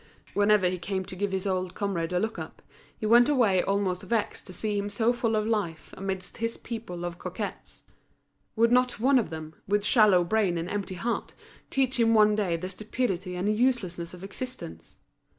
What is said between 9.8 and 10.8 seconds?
shallow brain and